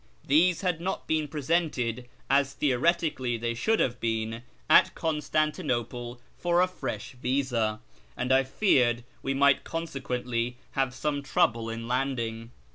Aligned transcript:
These 0.25 0.61
had 0.61 0.81
not 0.81 1.05
been 1.07 1.27
presented, 1.27 2.07
as 2.27 2.53
theoretically 2.53 3.37
they 3.37 3.53
should 3.53 3.79
have 3.79 3.99
been, 3.99 4.41
at 4.67 4.95
Constantinople 4.95 6.19
for 6.35 6.59
a 6.59 6.67
fresh 6.67 7.11
visa, 7.11 7.81
and 8.17 8.31
I 8.31 8.43
feared 8.43 9.03
we 9.21 9.35
might 9.35 9.63
consequently 9.63 10.57
have 10.71 10.95
some 10.95 11.21
trouble 11.21 11.69
in 11.69 11.87
landing. 11.87 12.49